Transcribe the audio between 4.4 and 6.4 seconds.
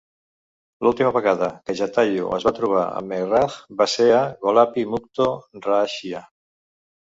Golapi Mukto Rahashya.